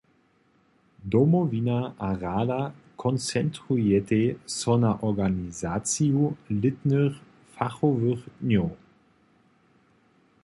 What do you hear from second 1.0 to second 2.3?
Domowina a